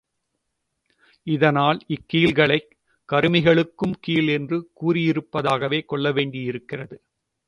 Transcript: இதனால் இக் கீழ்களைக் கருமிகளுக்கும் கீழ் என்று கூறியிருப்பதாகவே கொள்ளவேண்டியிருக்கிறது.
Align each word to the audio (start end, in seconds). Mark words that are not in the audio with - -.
இதனால் 1.27 1.79
இக் 1.87 2.05
கீழ்களைக் 2.13 2.67
கருமிகளுக்கும் 3.09 3.93
கீழ் 3.99 4.27
என்று 4.27 4.69
கூறியிருப்பதாகவே 4.81 5.81
கொள்ளவேண்டியிருக்கிறது. 5.89 6.97